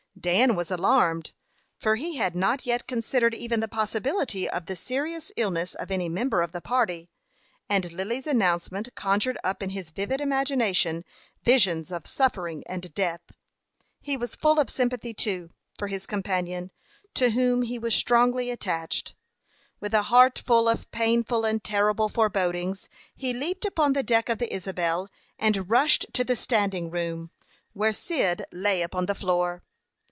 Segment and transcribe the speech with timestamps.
[0.19, 1.31] Dan was alarmed,
[1.79, 6.09] for he had not yet considered even the possibility of the serious illness of any
[6.09, 7.09] member of the party;
[7.67, 11.03] and Lily's announcement conjured up in his vivid imagination
[11.41, 13.21] visions of suffering and death.
[13.99, 16.69] He was full of sympathy, too, for his companion,
[17.15, 19.15] to whom he was strongly attached.
[19.79, 24.37] With a heart full of painful and terrible forebodings, he leaped upon the deck of
[24.37, 25.09] the Isabel,
[25.39, 27.31] and rushed to the standing room,
[27.73, 29.63] where Cyd lay upon the floor.